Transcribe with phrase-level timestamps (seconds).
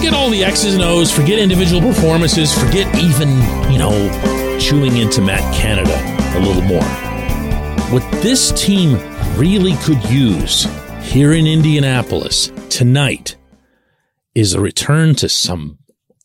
[0.00, 3.28] forget all the X's and O's, forget individual performances, forget even,
[3.70, 5.94] you know, chewing into Matt Canada
[6.38, 6.82] a little more.
[7.90, 8.98] What this team
[9.36, 10.66] really could use
[11.02, 13.36] here in Indianapolis tonight
[14.34, 15.76] is a return to some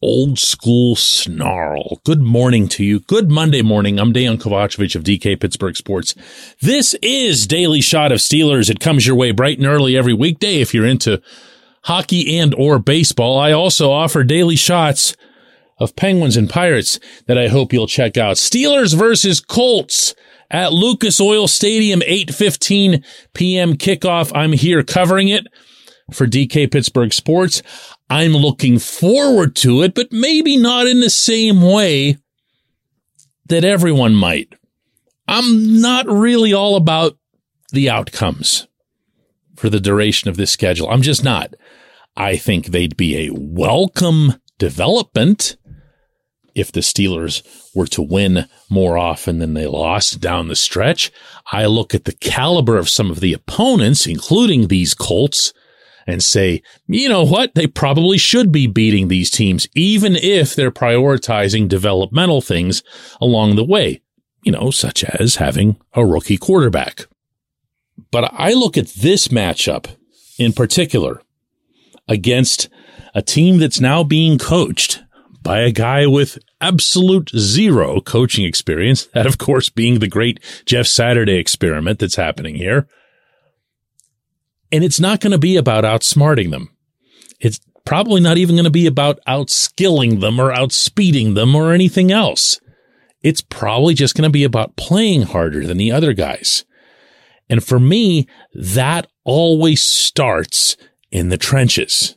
[0.00, 2.00] old school snarl.
[2.04, 3.00] Good morning to you.
[3.00, 3.98] Good Monday morning.
[3.98, 6.14] I'm Dejan Kovacevic of DK Pittsburgh Sports.
[6.60, 8.70] This is Daily Shot of Steelers.
[8.70, 11.20] It comes your way bright and early every weekday if you're into
[11.84, 13.38] hockey and or baseball.
[13.38, 15.16] I also offer daily shots
[15.78, 18.36] of Penguins and Pirates that I hope you'll check out.
[18.36, 20.14] Steelers versus Colts
[20.50, 23.74] at Lucas Oil Stadium, 8:15 p.m.
[23.74, 24.32] kickoff.
[24.34, 25.46] I'm here covering it
[26.12, 27.62] for DK Pittsburgh Sports.
[28.10, 32.18] I'm looking forward to it, but maybe not in the same way
[33.46, 34.54] that everyone might.
[35.26, 37.16] I'm not really all about
[37.72, 38.68] the outcomes
[39.56, 40.88] for the duration of this schedule.
[40.90, 41.54] I'm just not.
[42.16, 45.56] I think they'd be a welcome development
[46.54, 47.42] if the Steelers
[47.74, 51.10] were to win more often than they lost down the stretch.
[51.50, 55.52] I look at the caliber of some of the opponents, including these Colts,
[56.06, 57.54] and say, you know what?
[57.54, 62.82] They probably should be beating these teams, even if they're prioritizing developmental things
[63.20, 64.02] along the way,
[64.42, 67.06] you know, such as having a rookie quarterback.
[68.10, 69.86] But I look at this matchup
[70.38, 71.22] in particular
[72.08, 72.68] against
[73.14, 75.02] a team that's now being coached
[75.42, 79.06] by a guy with absolute zero coaching experience.
[79.14, 82.88] That, of course, being the great Jeff Saturday experiment that's happening here.
[84.72, 86.70] And it's not going to be about outsmarting them.
[87.38, 92.10] It's probably not even going to be about outskilling them or outspeeding them or anything
[92.10, 92.58] else.
[93.22, 96.64] It's probably just going to be about playing harder than the other guys.
[97.48, 100.76] And for me, that always starts
[101.10, 102.16] in the trenches.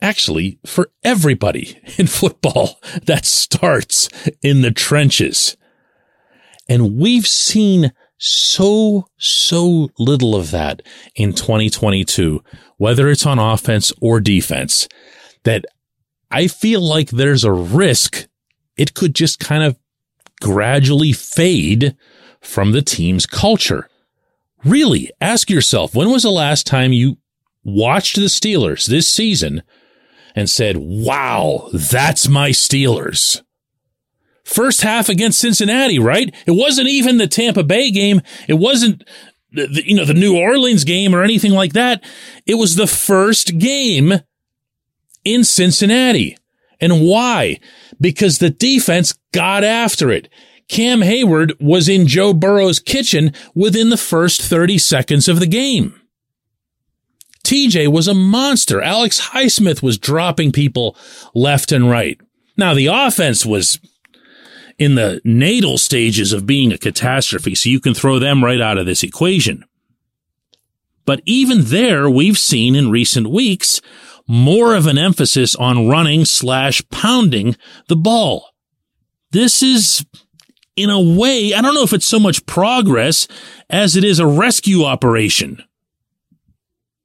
[0.00, 4.08] Actually, for everybody in football, that starts
[4.42, 5.56] in the trenches.
[6.68, 10.82] And we've seen so, so little of that
[11.14, 12.42] in 2022,
[12.76, 14.88] whether it's on offense or defense,
[15.44, 15.64] that
[16.30, 18.28] I feel like there's a risk
[18.76, 19.76] it could just kind of
[20.40, 21.96] gradually fade
[22.40, 23.88] from the team's culture.
[24.64, 27.18] Really, ask yourself, when was the last time you
[27.64, 29.62] watched the Steelers this season
[30.34, 33.42] and said, wow, that's my Steelers?
[34.44, 36.34] First half against Cincinnati, right?
[36.46, 38.22] It wasn't even the Tampa Bay game.
[38.48, 39.04] It wasn't
[39.52, 42.02] the, you know, the New Orleans game or anything like that.
[42.46, 44.14] It was the first game
[45.24, 46.36] in Cincinnati.
[46.80, 47.60] And why?
[48.00, 50.28] Because the defense got after it.
[50.68, 56.00] Cam Hayward was in Joe Burrow's kitchen within the first 30 seconds of the game.
[57.44, 58.82] TJ was a monster.
[58.82, 60.96] Alex Highsmith was dropping people
[61.34, 62.20] left and right.
[62.56, 63.80] Now the offense was
[64.78, 68.78] in the natal stages of being a catastrophe, so you can throw them right out
[68.78, 69.64] of this equation.
[71.04, 73.80] But even there, we've seen in recent weeks
[74.26, 77.56] more of an emphasis on running slash pounding
[77.88, 78.50] the ball.
[79.30, 80.04] This is,
[80.78, 83.26] in a way, I don't know if it's so much progress
[83.68, 85.62] as it is a rescue operation.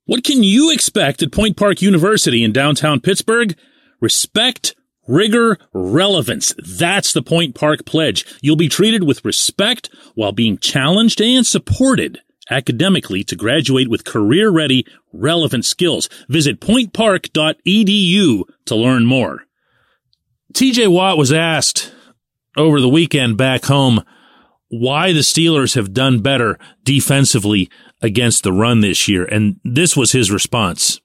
[0.06, 3.58] What can you expect at Point Park University in downtown Pittsburgh?
[4.00, 4.76] Respect,
[5.08, 6.54] rigor, relevance.
[6.58, 8.26] That's the Point Park pledge.
[8.42, 12.20] You'll be treated with respect while being challenged and supported
[12.50, 16.10] academically to graduate with career ready, relevant skills.
[16.28, 19.46] Visit pointpark.edu to learn more.
[20.54, 21.94] TJ Watt was asked
[22.58, 24.04] over the weekend back home
[24.80, 27.70] why the Steelers have done better defensively
[28.02, 29.24] against the run this year.
[29.24, 31.00] And this was his response.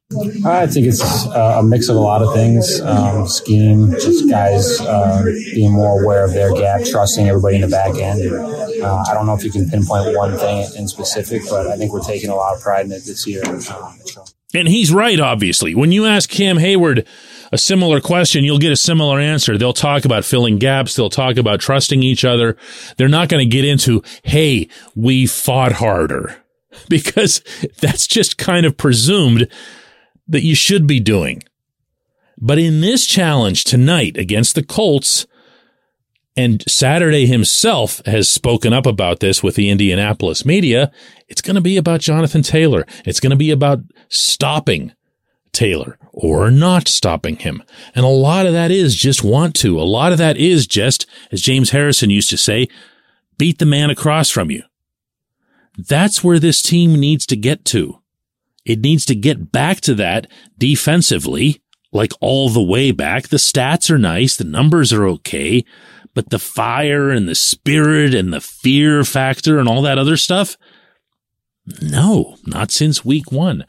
[0.47, 5.23] I think it's a mix of a lot of things um, scheme, just guys uh,
[5.55, 8.33] being more aware of their gap, trusting everybody in the back end.
[8.83, 11.93] Uh, I don't know if you can pinpoint one thing in specific, but I think
[11.93, 13.43] we're taking a lot of pride in it this year.
[14.55, 15.75] And he's right, obviously.
[15.75, 17.07] When you ask Cam Hayward
[17.53, 19.59] a similar question, you'll get a similar answer.
[19.59, 20.97] They'll talk about filling gaps.
[20.97, 22.57] They'll talk about trusting each other.
[22.97, 26.43] They're not going to get into, Hey, we fought harder
[26.89, 27.43] because
[27.81, 29.49] that's just kind of presumed
[30.27, 31.43] that you should be doing.
[32.41, 35.27] But in this challenge tonight against the Colts,
[36.39, 40.93] and Saturday himself has spoken up about this with the Indianapolis media.
[41.27, 42.87] It's going to be about Jonathan Taylor.
[43.05, 44.93] It's going to be about stopping
[45.53, 47.65] Taylor or not stopping him.
[47.93, 49.81] And a lot of that is just want to.
[49.81, 52.69] A lot of that is just, as James Harrison used to say,
[53.37, 54.63] beat the man across from you.
[55.77, 58.01] That's where this team needs to get to.
[58.65, 61.61] It needs to get back to that defensively,
[61.91, 63.27] like all the way back.
[63.27, 64.37] The stats are nice.
[64.37, 65.65] The numbers are okay,
[66.15, 70.57] but the fire and the spirit and the fear factor and all that other stuff.
[71.83, 73.65] No, not since week one.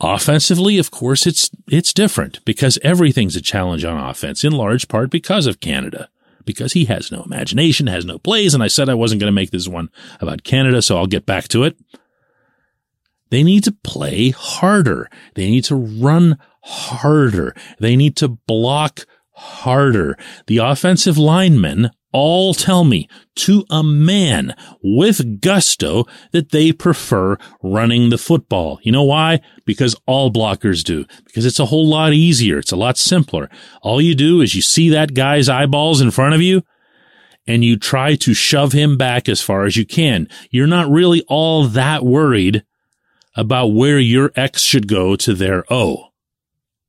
[0.00, 5.10] Offensively, of course, it's, it's different because everything's a challenge on offense in large part
[5.10, 6.08] because of Canada,
[6.44, 8.54] because he has no imagination, has no plays.
[8.54, 9.90] And I said I wasn't going to make this one
[10.20, 11.76] about Canada, so I'll get back to it.
[13.30, 15.10] They need to play harder.
[15.34, 17.54] They need to run harder.
[17.78, 19.04] They need to block
[19.38, 20.16] harder.
[20.46, 28.10] The offensive linemen all tell me to a man with gusto that they prefer running
[28.10, 28.78] the football.
[28.82, 29.40] You know why?
[29.64, 31.04] Because all blockers do.
[31.26, 32.58] Because it's a whole lot easier.
[32.58, 33.50] It's a lot simpler.
[33.82, 36.62] All you do is you see that guy's eyeballs in front of you
[37.46, 40.28] and you try to shove him back as far as you can.
[40.50, 42.64] You're not really all that worried
[43.36, 46.08] about where your X should go to their O.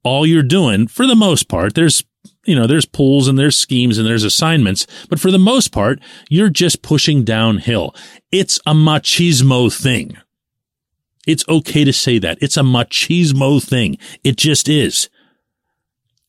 [0.03, 2.03] All you're doing, for the most part, there's,
[2.45, 5.99] you know, there's pulls and there's schemes and there's assignments, but for the most part,
[6.29, 7.95] you're just pushing downhill.
[8.31, 10.17] It's a machismo thing.
[11.27, 12.37] It's okay to say that.
[12.41, 13.97] It's a machismo thing.
[14.23, 15.09] It just is.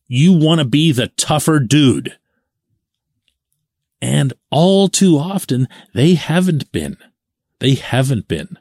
[0.07, 2.17] You want to be the tougher dude.
[4.03, 6.97] And all too often, they haven't been.
[7.61, 8.59] They haven't been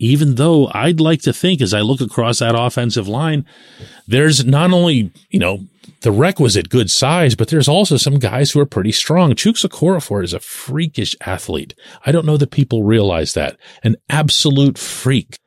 [0.00, 3.44] even though I'd like to think as I look across that offensive line,
[4.08, 5.66] there's not only, you know,
[6.02, 9.32] the requisite good size, but there's also some guys who are pretty strong.
[9.32, 11.74] Chuks Okorafor is a freakish athlete.
[12.04, 13.56] I don't know that people realize that.
[13.82, 15.38] An absolute freak.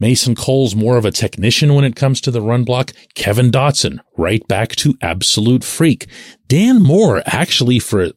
[0.00, 2.92] Mason Cole's more of a technician when it comes to the run block.
[3.14, 6.06] Kevin Dotson, right back to absolute freak.
[6.48, 8.10] Dan Moore, actually, for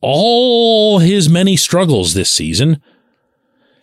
[0.00, 2.80] all his many struggles this season,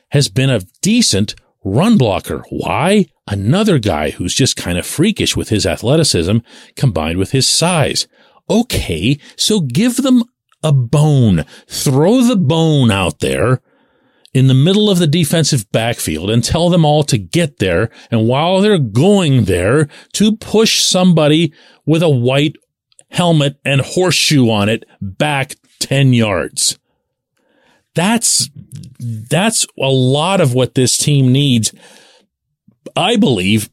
[0.09, 2.43] has been a decent run blocker.
[2.49, 3.05] Why?
[3.27, 6.37] Another guy who's just kind of freakish with his athleticism
[6.75, 8.07] combined with his size.
[8.49, 10.23] Okay, so give them
[10.63, 11.45] a bone.
[11.67, 13.61] Throw the bone out there
[14.33, 17.89] in the middle of the defensive backfield and tell them all to get there.
[18.09, 21.53] And while they're going there to push somebody
[21.85, 22.55] with a white
[23.09, 26.79] helmet and horseshoe on it back 10 yards.
[27.95, 28.49] That's,
[28.99, 31.73] that's a lot of what this team needs.
[32.95, 33.69] I believe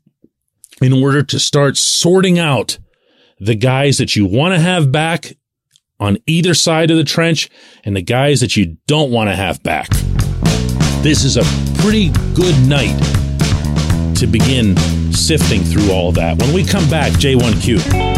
[0.81, 2.79] in order to start sorting out
[3.41, 5.37] the guys that you want to have back
[6.01, 7.49] on either side of the trench
[7.85, 9.89] and the guys that you don't want to have back.
[11.03, 11.45] This is a
[11.81, 12.97] pretty good night
[14.17, 14.77] to begin
[15.13, 16.41] sifting through all that.
[16.41, 18.18] When we come back, J1Q.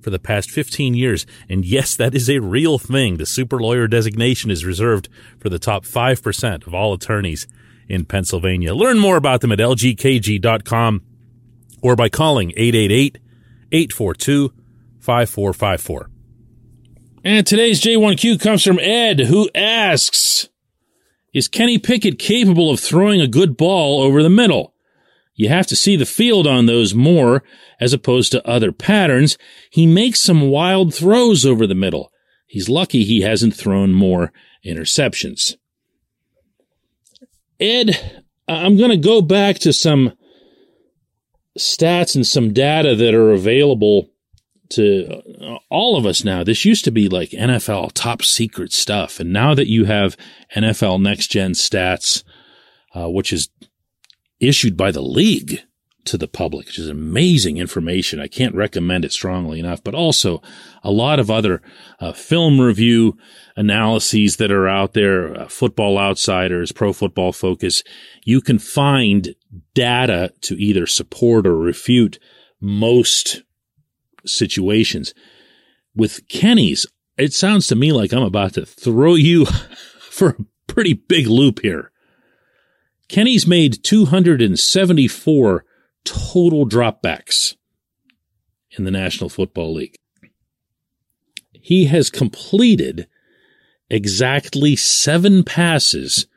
[0.00, 1.26] for the past 15 years.
[1.48, 3.16] And yes, that is a real thing.
[3.16, 7.46] The super lawyer designation is reserved for the top 5% of all attorneys
[7.88, 8.74] in Pennsylvania.
[8.74, 11.02] Learn more about them at lgkg.com
[11.82, 12.52] or by calling
[13.72, 16.06] 888-842-5454.
[17.22, 20.48] And today's J1Q comes from Ed, who asks,
[21.34, 24.69] is Kenny Pickett capable of throwing a good ball over the middle?
[25.40, 27.42] You have to see the field on those more
[27.80, 29.38] as opposed to other patterns.
[29.70, 32.12] He makes some wild throws over the middle.
[32.46, 34.34] He's lucky he hasn't thrown more
[34.66, 35.56] interceptions.
[37.58, 40.12] Ed, I'm going to go back to some
[41.58, 44.10] stats and some data that are available
[44.72, 45.22] to
[45.70, 46.44] all of us now.
[46.44, 49.18] This used to be like NFL top secret stuff.
[49.18, 50.18] And now that you have
[50.54, 52.24] NFL next gen stats,
[52.94, 53.48] uh, which is
[54.40, 55.60] issued by the league
[56.06, 58.20] to the public, which is amazing information.
[58.20, 60.42] I can't recommend it strongly enough, but also
[60.82, 61.60] a lot of other
[62.00, 63.18] uh, film review
[63.56, 67.82] analyses that are out there, uh, football outsiders, pro football focus.
[68.24, 69.34] You can find
[69.74, 72.18] data to either support or refute
[72.60, 73.42] most
[74.24, 75.12] situations.
[75.94, 76.86] With Kenny's,
[77.18, 79.44] it sounds to me like I'm about to throw you
[80.00, 81.90] for a pretty big loop here.
[83.10, 85.64] Kenny's made 274
[86.04, 87.56] total dropbacks
[88.78, 89.96] in the National Football League.
[91.50, 93.08] He has completed
[93.90, 96.28] exactly seven passes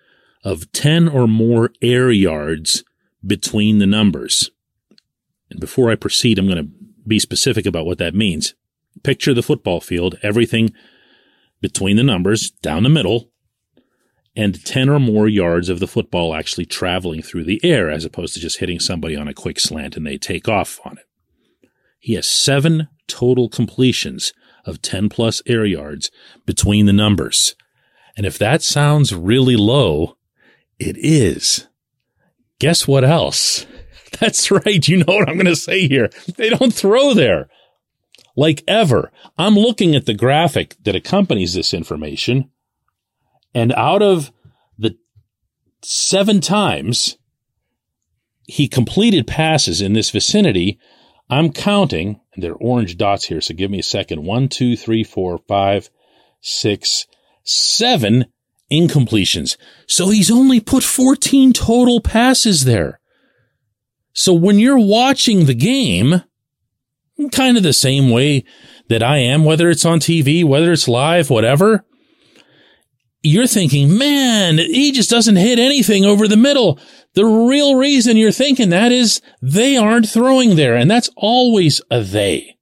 [0.43, 2.83] of 10 or more air yards
[3.23, 4.49] between the numbers.
[5.51, 6.71] And before I proceed, I'm going to
[7.05, 8.55] be specific about what that means.
[9.03, 10.73] Picture the football field, everything
[11.61, 13.29] between the numbers, down the middle,
[14.35, 18.33] and 10 or more yards of the football actually traveling through the air as opposed
[18.33, 21.05] to just hitting somebody on a quick slant and they take off on it.
[21.99, 24.33] He has seven total completions
[24.65, 26.09] of 10 plus air yards
[26.45, 27.55] between the numbers.
[28.15, 30.17] And if that sounds really low,
[30.79, 31.67] it is.
[32.59, 33.65] Guess what else?
[34.19, 34.87] That's right.
[34.87, 36.09] You know what I'm going to say here.
[36.37, 37.49] They don't throw there.
[38.35, 39.11] Like ever.
[39.37, 42.49] I'm looking at the graphic that accompanies this information.
[43.53, 44.31] And out of
[44.77, 44.97] the
[45.81, 47.17] seven times
[48.47, 50.79] he completed passes in this vicinity,
[51.29, 54.23] I'm counting, and they're orange dots here, so give me a second.
[54.23, 55.89] One, two, three, four, five,
[56.41, 57.07] six,
[57.43, 58.25] seven
[58.71, 59.57] incompletions.
[59.87, 62.99] So he's only put 14 total passes there.
[64.13, 66.23] So when you're watching the game,
[67.31, 68.43] kind of the same way
[68.89, 71.85] that I am, whether it's on TV, whether it's live, whatever,
[73.23, 76.77] you're thinking, man, he just doesn't hit anything over the middle.
[77.13, 80.75] The real reason you're thinking that is they aren't throwing there.
[80.75, 82.57] And that's always a they.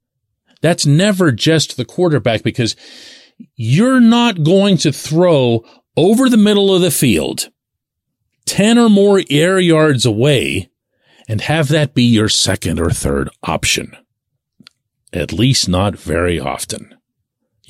[0.62, 2.76] That's never just the quarterback because
[3.56, 5.66] you're not going to throw
[5.98, 7.50] over the middle of the field
[8.46, 10.70] 10 or more air yards away
[11.28, 13.96] and have that be your second or third option.
[15.12, 16.96] At least not very often.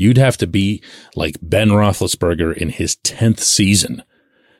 [0.01, 0.81] You'd have to be
[1.15, 4.01] like Ben Roethlisberger in his 10th season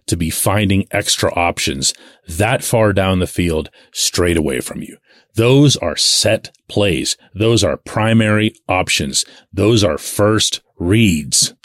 [0.05, 1.95] to be finding extra options
[2.27, 4.98] that far down the field straight away from you.
[5.33, 7.17] Those are set plays.
[7.33, 9.25] Those are primary options.
[9.51, 11.55] Those are first reads.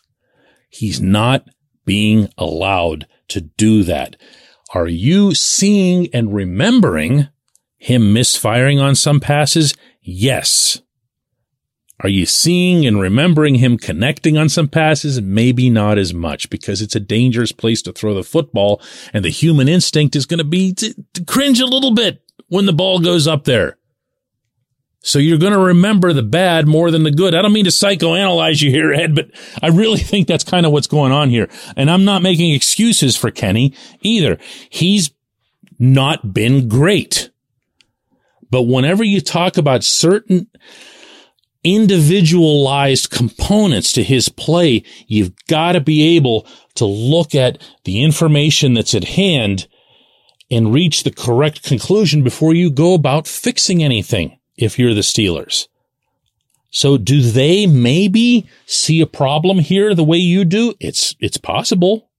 [0.71, 1.47] He's not
[1.85, 4.17] being allowed to do that.
[4.73, 7.29] Are you seeing and remembering
[7.77, 9.75] him misfiring on some passes?
[10.01, 10.81] Yes.
[12.01, 15.21] Are you seeing and remembering him connecting on some passes?
[15.21, 18.83] Maybe not as much because it's a dangerous place to throw the football
[19.15, 20.95] and the human instinct is going to be to,
[21.27, 23.79] cringe a little bit when the ball goes up there.
[25.01, 27.35] So you're going to remember the bad more than the good.
[27.35, 29.31] I don't mean to psychoanalyze you here, Ed, but
[29.63, 31.49] I really think that's kind of what's going on here.
[31.77, 33.73] And I'm not making excuses for Kenny
[34.03, 34.37] either.
[34.69, 35.13] He's
[35.79, 37.31] not been great.
[38.51, 40.49] But whenever you talk about certain
[41.67, 46.47] individualized components to his play, you've got to be able
[46.77, 49.67] to look at the information that's at hand
[50.51, 55.67] and reach the correct conclusion before you go about fixing anything if you're the Steelers.
[56.71, 60.75] So do they maybe see a problem here the way you do?
[60.79, 62.11] It's, it's possible.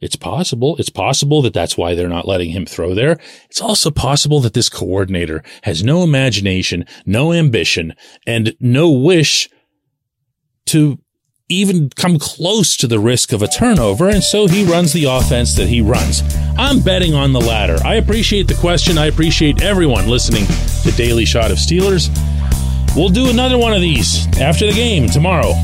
[0.00, 0.76] It's possible.
[0.78, 3.18] It's possible that that's why they're not letting him throw there.
[3.50, 7.94] It's also possible that this coordinator has no imagination, no ambition,
[8.26, 9.48] and no wish
[10.66, 10.98] to
[11.48, 15.54] even come close to the risk of a turnover, and so he runs the offense
[15.56, 16.22] that he runs.
[16.58, 17.78] I'm betting on the latter.
[17.84, 18.98] I appreciate the question.
[18.98, 20.44] I appreciate everyone listening
[20.82, 22.10] to Daily Shot of Steelers.
[22.94, 25.54] We'll do another one of these after the game tomorrow.